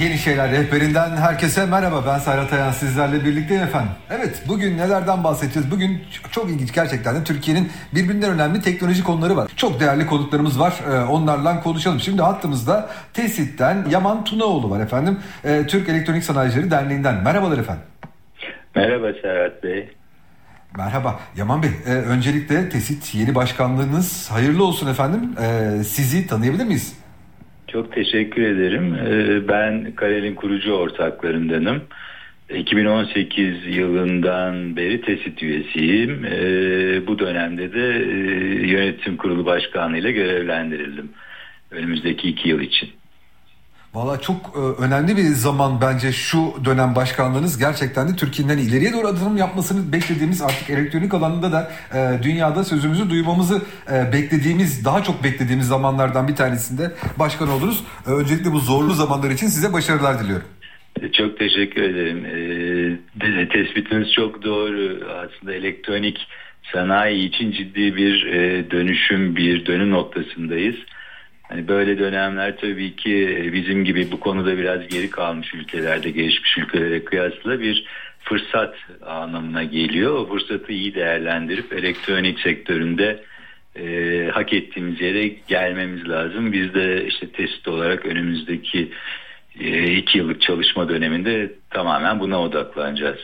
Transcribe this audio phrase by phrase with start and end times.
[0.00, 2.04] Yeni Şeyler Rehberinden herkese merhaba.
[2.06, 3.90] Ben Serhat Ayan sizlerle birlikteyim efendim.
[4.10, 5.70] Evet bugün nelerden bahsedeceğiz?
[5.70, 9.50] Bugün çok ilginç gerçekten de Türkiye'nin birbirinden önemli teknoloji konuları var.
[9.56, 10.74] Çok değerli konuklarımız var.
[10.90, 12.00] Ee, onlarla konuşalım.
[12.00, 15.18] Şimdi hattımızda TESİT'ten Yaman Tunaoğlu var efendim.
[15.44, 17.14] Ee, Türk Elektronik Sanayicileri Derneği'nden.
[17.22, 17.84] Merhabalar efendim.
[18.74, 19.90] Merhaba Serhat Bey.
[20.76, 21.70] Merhaba Yaman Bey.
[21.86, 25.34] E, öncelikle TESİT yeni başkanlığınız hayırlı olsun efendim.
[25.42, 27.03] E, sizi tanıyabilir miyiz?
[27.74, 28.94] Çok teşekkür ederim.
[28.94, 31.82] E, ben Karel'in kurucu ortaklarındanım.
[32.50, 36.24] 2018 yılından beri TESİT üyesiyim.
[36.24, 38.10] E, bu dönemde de e,
[38.66, 41.10] yönetim kurulu başkanlığıyla görevlendirildim.
[41.70, 42.90] Önümüzdeki iki yıl için.
[43.94, 49.06] Valla çok e, önemli bir zaman bence şu dönem başkanlığınız gerçekten de Türkiye'den ileriye doğru
[49.06, 53.62] adım yapmasını beklediğimiz artık elektronik alanında da e, dünyada sözümüzü duymamızı
[53.92, 57.84] e, beklediğimiz daha çok beklediğimiz zamanlardan bir tanesinde başkan oldunuz.
[58.06, 60.46] E, öncelikle bu zorlu zamanlar için size başarılar diliyorum.
[61.12, 62.24] Çok teşekkür ederim.
[62.24, 65.00] E, tespitiniz çok doğru.
[65.10, 66.26] Aslında elektronik
[66.72, 68.26] sanayi için ciddi bir
[68.70, 70.76] dönüşüm, bir dönüm noktasındayız.
[71.48, 77.04] Hani böyle dönemler tabii ki bizim gibi bu konuda biraz geri kalmış ülkelerde, gelişmiş ülkelere
[77.04, 77.86] kıyasla bir
[78.20, 78.74] fırsat
[79.06, 80.14] anlamına geliyor.
[80.14, 83.24] O fırsatı iyi değerlendirip elektronik sektöründe
[83.76, 86.52] e, hak ettiğimiz yere gelmemiz lazım.
[86.52, 88.92] Biz de işte test olarak önümüzdeki
[89.60, 93.20] e, iki yıllık çalışma döneminde tamamen buna odaklanacağız.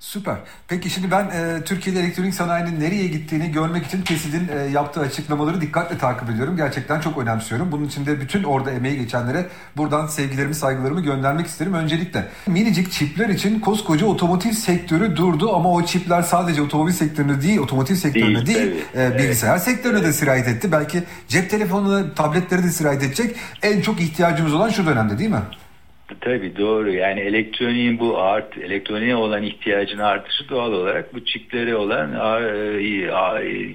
[0.00, 0.36] Süper.
[0.68, 5.60] Peki şimdi ben e, Türkiye'de elektronik sanayinin nereye gittiğini görmek için Kesid'in e, yaptığı açıklamaları
[5.60, 6.56] dikkatle takip ediyorum.
[6.56, 7.72] Gerçekten çok önemsiyorum.
[7.72, 11.74] Bunun için de bütün orada emeği geçenlere buradan sevgilerimi, saygılarımı göndermek isterim.
[11.74, 17.58] Öncelikle minicik çipler için koskoca otomotiv sektörü durdu ama o çipler sadece otomobil sektörüne değil,
[17.58, 19.62] otomotiv sektörüne değil, değil e, bilgisayar evet.
[19.62, 20.72] sektörüne de sirayet etti.
[20.72, 23.36] Belki cep telefonuna, tabletleri de sirayet edecek.
[23.62, 25.42] En çok ihtiyacımız olan şu dönemde değil mi?
[26.20, 26.92] Tabii doğru.
[26.92, 32.10] Yani elektroniğin bu art, elektroniğe olan ihtiyacın artışı doğal olarak bu çiplere olan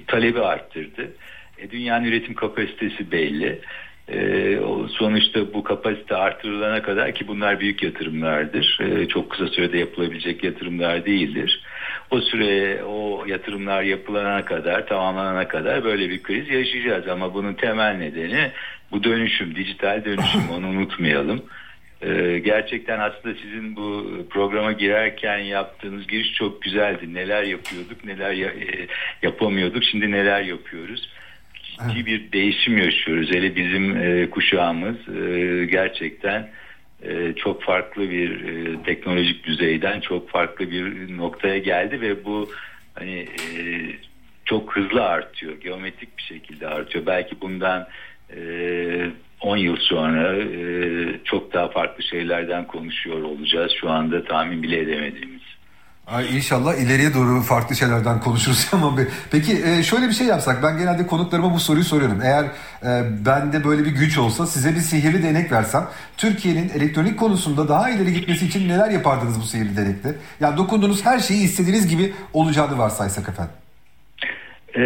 [0.06, 1.10] talebi arttırdı.
[1.58, 3.60] E, dünyanın üretim kapasitesi belli.
[4.08, 4.58] E,
[4.88, 8.78] sonuçta bu kapasite artırılana kadar ki bunlar büyük yatırımlardır.
[8.80, 11.62] E, çok kısa sürede yapılabilecek yatırımlar değildir.
[12.10, 17.08] O süre o yatırımlar yapılana kadar, tamamlanana kadar böyle bir kriz yaşayacağız.
[17.08, 18.50] Ama bunun temel nedeni
[18.92, 21.42] bu dönüşüm, dijital dönüşüm onu unutmayalım.
[22.02, 27.14] Ee, gerçekten aslında sizin bu programa girerken yaptığınız giriş çok güzeldi.
[27.14, 28.86] Neler yapıyorduk, neler ya, e,
[29.22, 31.08] yapamıyorduk, şimdi neler yapıyoruz.
[31.54, 33.30] Ciddi bir değişim yaşıyoruz.
[33.32, 36.50] Hele bizim e, kuşağımız e, gerçekten
[37.02, 42.50] e, çok farklı bir e, teknolojik düzeyden çok farklı bir noktaya geldi ve bu
[42.94, 43.60] hani e,
[44.44, 45.60] çok hızlı artıyor.
[45.60, 47.06] Geometrik bir şekilde artıyor.
[47.06, 47.88] Belki bundan
[48.36, 48.40] e,
[49.40, 53.72] 10 yıl sonra e, çok daha farklı şeylerden konuşuyor olacağız.
[53.80, 55.42] Şu anda tahmin bile edemediğimiz.
[56.06, 58.98] Ay inşallah ileriye doğru farklı şeylerden konuşuruz ama
[59.30, 62.20] peki e, şöyle bir şey yapsak ben genelde konuklarıma bu soruyu soruyorum.
[62.22, 62.44] Eğer
[62.82, 67.90] e, bende böyle bir güç olsa size bir sihirli değnek versem Türkiye'nin elektronik konusunda daha
[67.90, 70.14] ileri gitmesi için neler yapardınız bu sihirli değnekte?
[70.40, 73.54] Yani dokunduğunuz her şeyi istediğiniz gibi olacağını varsaysak efendim.
[74.76, 74.80] Ee,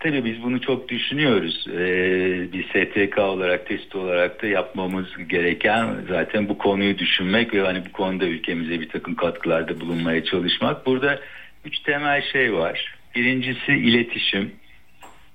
[0.00, 1.66] tabii biz bunu çok düşünüyoruz.
[1.68, 7.82] Ee, bir STK olarak, test olarak da yapmamız gereken zaten bu konuyu düşünmek ve hani
[7.88, 10.86] bu konuda ülkemize bir takım katkılarda bulunmaya çalışmak.
[10.86, 11.20] Burada
[11.64, 12.94] üç temel şey var.
[13.14, 14.52] Birincisi iletişim.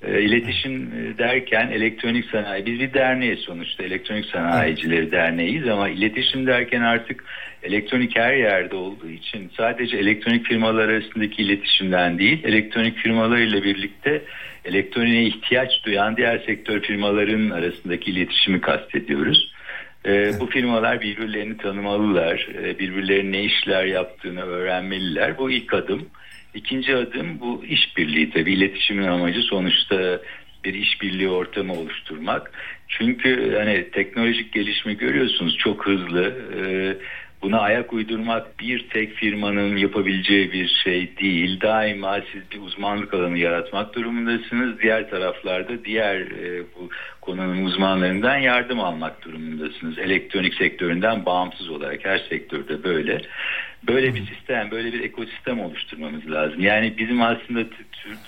[0.04, 6.82] Ee, iletişim derken elektronik sanayi, biz bir derneğiz sonuçta elektronik sanayicileri derneğiyiz ama iletişim derken
[6.82, 7.24] artık
[7.64, 14.22] elektronik her yerde olduğu için sadece elektronik firmalar arasındaki iletişimden değil, elektronik firmalarıyla birlikte
[14.66, 19.54] elektroniğe ihtiyaç duyan diğer sektör firmaların arasındaki iletişimi kastediyoruz.
[20.06, 25.38] E, bu firmalar birbirlerini tanımalılar, e, birbirlerinin ne işler yaptığını öğrenmeliler.
[25.38, 26.10] Bu ilk adım.
[26.54, 30.20] İkinci adım bu işbirliği tabii iletişimin amacı sonuçta
[30.64, 32.52] bir işbirliği ortamı oluşturmak.
[32.88, 36.36] Çünkü hani teknolojik gelişme görüyorsunuz çok hızlı.
[36.58, 36.98] Ee,
[37.42, 41.62] buna ayak uydurmak bir tek firmanın yapabileceği bir şey değil.
[41.62, 44.80] Daima siz bir uzmanlık alanı yaratmak durumundasınız.
[44.80, 46.90] Diğer taraflarda diğer e, bu
[47.22, 49.98] konunun uzmanlarından yardım almak durumundasınız.
[49.98, 53.22] Elektronik sektöründen bağımsız olarak her sektörde böyle.
[53.88, 56.60] Böyle bir sistem, böyle bir ekosistem oluşturmamız lazım.
[56.60, 57.64] Yani bizim aslında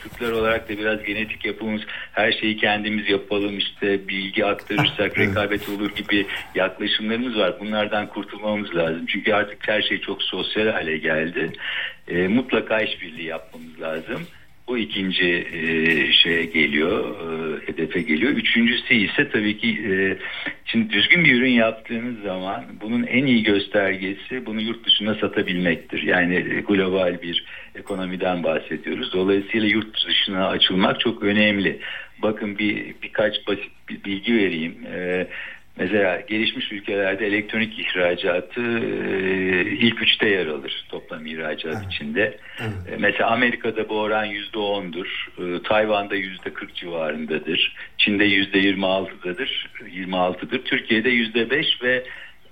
[0.04, 1.82] Türkler olarak da biraz genetik yapımız
[2.12, 7.60] her şeyi kendimiz yapalım işte bilgi aktarırsak rekabet olur gibi yaklaşımlarımız var.
[7.60, 9.06] Bunlardan kurtulmamız lazım.
[9.06, 11.52] Çünkü artık her şey çok sosyal hale geldi.
[12.08, 14.28] E, mutlaka işbirliği yapmamız lazım.
[14.68, 18.32] Bu ikinci e, şeye geliyor, e, hedefe geliyor.
[18.32, 20.18] Üçüncüsü ise tabii ki e,
[20.66, 26.04] şimdi düzgün bir ürün yaptığınız zaman bunun en iyi göstergesi bunu yurt dışına satabilmektir.
[26.04, 27.46] Yani e, global bir
[27.76, 29.14] ekonomiden bahsediyoruz.
[29.14, 31.80] Dolayısıyla yurt dışına açılmak çok önemli.
[32.22, 34.76] Bakın bir birkaç basit bir bilgi vereyim.
[34.96, 35.28] E,
[35.78, 41.94] Mesela gelişmiş ülkelerde elektronik ihracatı e, ilk üçte yer alır toplam ihracat evet.
[41.94, 42.38] içinde.
[42.60, 42.94] Evet.
[42.94, 45.28] E, mesela Amerika'da bu oran yüzde ondur.
[45.38, 47.76] E, Tayvan'da yüzde kırk civarındadır.
[47.98, 49.70] Çin'de yüzde yirmi altıdadır.
[49.92, 50.64] Yirmi altıdır.
[50.66, 52.04] Türkiye'de yüzde beş ve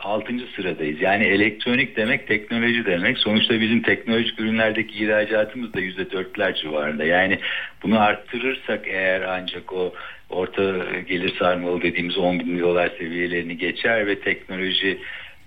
[0.04, 0.34] 6.
[0.56, 1.02] sıradayız.
[1.02, 3.18] Yani elektronik demek teknoloji demek.
[3.18, 7.04] Sonuçta bizim teknolojik ürünlerdeki ihracatımız da %4'ler civarında.
[7.04, 7.40] Yani
[7.84, 9.94] bunu arttırırsak eğer ancak o
[10.30, 10.74] orta
[11.08, 14.98] gelir sarmalı dediğimiz 10 bin dolar seviyelerini geçer ve teknoloji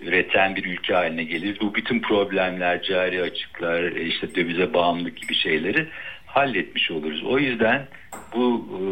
[0.00, 1.56] üreten bir ülke haline gelir.
[1.60, 5.86] Bu bütün problemler, cari açıklar, işte dövize bağımlılık gibi şeyleri
[6.34, 7.22] halletmiş oluruz.
[7.24, 7.86] O yüzden
[8.34, 8.82] bu e,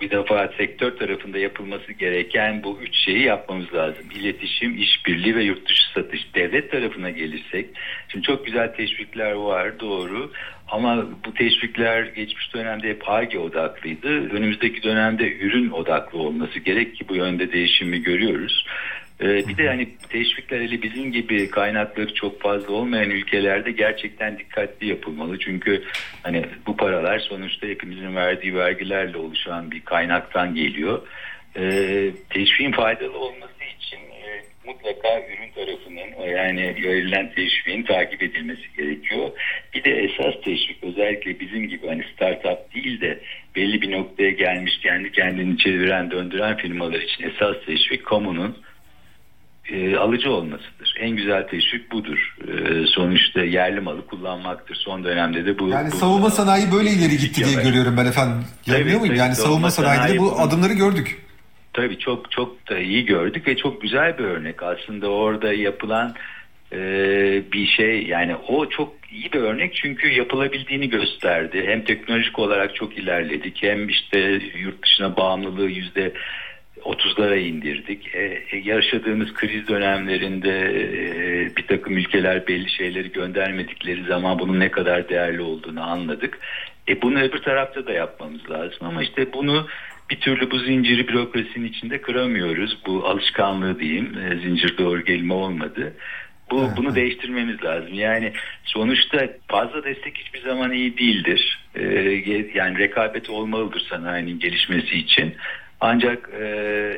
[0.00, 4.04] bir defa sektör tarafında yapılması gereken bu üç şeyi yapmamız lazım.
[4.14, 6.34] İletişim, işbirliği ve yurt dışı satış.
[6.34, 7.66] Devlet tarafına gelirsek,
[8.08, 10.32] şimdi çok güzel teşvikler var doğru
[10.68, 14.08] ama bu teşvikler geçmiş dönemde hep ARGE odaklıydı.
[14.08, 18.66] Önümüzdeki dönemde ürün odaklı olması gerek ki bu yönde değişimi görüyoruz.
[19.22, 24.86] Ee, bir de hani teşvikler hele bizim gibi kaynakları çok fazla olmayan ülkelerde gerçekten dikkatli
[24.86, 25.38] yapılmalı.
[25.38, 25.82] Çünkü
[26.22, 31.02] hani bu paralar sonuçta hepimizin verdiği vergilerle oluşan bir kaynaktan geliyor.
[31.56, 39.30] Ee, teşviğin faydalı olması için e, mutlaka ürün tarafının yani verilen teşviğin takip edilmesi gerekiyor.
[39.74, 43.20] Bir de esas teşvik özellikle bizim gibi hani startup değil de
[43.56, 48.56] belli bir noktaya gelmiş kendi kendini çeviren döndüren firmalar için esas teşvik kamunun
[49.72, 50.94] e, alıcı olmasıdır.
[51.00, 52.36] En güzel teşvik budur.
[52.48, 54.74] E, sonuçta yerli malı kullanmaktır.
[54.74, 55.68] Son dönemde de bu...
[55.68, 58.44] Yani bu, savunma sanayi böyle ileri gitti diye görüyorum ben efendim.
[58.66, 59.14] Yanılıyor muyum?
[59.14, 61.18] Yani savunma sanayide bu adımları gördük.
[61.72, 64.62] Tabii çok çok da iyi gördük ve çok güzel bir örnek.
[64.62, 66.14] Aslında orada yapılan
[66.72, 66.78] e,
[67.52, 71.64] bir şey yani o çok iyi bir örnek çünkü yapılabildiğini gösterdi.
[71.66, 76.12] Hem teknolojik olarak çok ilerledik hem işte yurt dışına bağımlılığı yüzde
[76.84, 78.14] 30'lara indirdik.
[78.14, 84.70] E, e, yaşadığımız kriz dönemlerinde e, bir takım ülkeler belli şeyleri göndermedikleri zaman bunun ne
[84.70, 86.38] kadar değerli olduğunu anladık.
[86.88, 89.66] E, bunu öbür tarafta da yapmamız lazım ama işte bunu
[90.10, 92.78] bir türlü bu zinciri bürokrasinin içinde kıramıyoruz.
[92.86, 94.18] Bu alışkanlığı diyeyim.
[94.18, 95.92] E, zincir doğru gelme olmadı.
[96.52, 97.94] Bu, bunu değiştirmemiz lazım.
[97.94, 98.32] Yani
[98.64, 101.58] sonuçta fazla destek hiçbir zaman iyi değildir.
[101.74, 101.84] Ee,
[102.54, 105.34] yani rekabet olmalıdır sanayinin gelişmesi için.
[105.84, 106.44] Ancak e,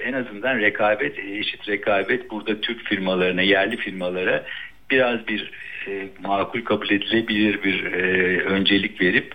[0.04, 4.44] en azından rekabet, eşit rekabet burada Türk firmalarına, yerli firmalara
[4.90, 5.50] biraz bir
[5.88, 9.34] e, makul kabul edilebilir bir e, öncelik verip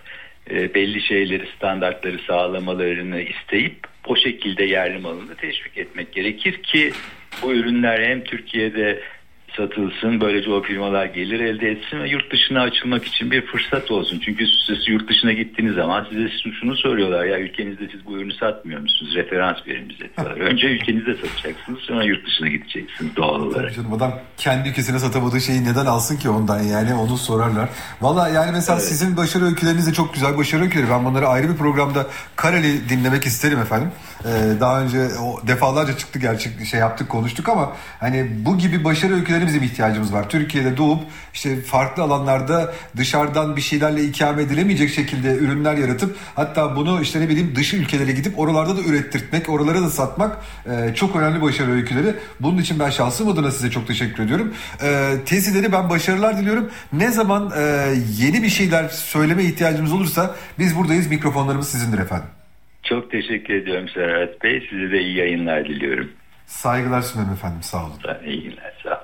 [0.50, 6.92] e, belli şeyleri, standartları sağlamalarını isteyip o şekilde yerli malını teşvik etmek gerekir ki
[7.42, 9.00] bu ürünler hem Türkiye'de
[9.60, 10.20] satılsın.
[10.20, 14.20] Böylece o firmalar gelir elde etsin ve yurt dışına açılmak için bir fırsat olsun.
[14.24, 16.28] Çünkü siz yurt dışına gittiğiniz zaman size
[16.60, 19.14] şunu soruyorlar ya ülkenizde siz bu ürünü satmıyor musunuz?
[19.14, 20.36] Referans verin bize diyorlar.
[20.36, 23.74] Önce ülkenizde satacaksınız sonra yurt dışına gideceksiniz doğal olarak.
[23.74, 27.68] Canım, adam kendi ülkesine satamadığı şeyi neden alsın ki ondan yani onu sorarlar.
[28.00, 28.88] Valla yani mesela evet.
[28.88, 30.90] sizin başarı öyküleriniz de çok güzel başarı öyküleri.
[30.90, 33.90] Ben bunları ayrı bir programda kareli dinlemek isterim efendim.
[34.24, 39.14] Ee, daha önce o defalarca çıktı gerçek şey yaptık konuştuk ama hani bu gibi başarı
[39.14, 40.30] öyküleri bizim ihtiyacımız var.
[40.30, 41.00] Türkiye'de doğup
[41.34, 47.28] işte farklı alanlarda dışarıdan bir şeylerle ikame edilemeyecek şekilde ürünler yaratıp hatta bunu işte ne
[47.28, 52.14] bileyim dış ülkelere gidip oralarda da ürettirtmek, oralara da satmak e, çok önemli başarı öyküleri.
[52.40, 54.54] Bunun için ben şahsım adına size çok teşekkür ediyorum.
[54.82, 56.70] E, tezileri ben başarılar diliyorum.
[56.92, 57.62] Ne zaman e,
[58.18, 61.10] yeni bir şeyler söyleme ihtiyacımız olursa biz buradayız.
[61.10, 62.28] Mikrofonlarımız sizindir efendim.
[62.82, 64.66] Çok teşekkür ediyorum Serhat Bey.
[64.70, 66.10] Size de iyi yayınlar diliyorum.
[66.46, 67.62] Saygılar sunarım efendim.
[67.62, 67.98] Sağ olun.
[68.26, 68.72] İyi günler.
[68.82, 68.99] Sağ olun.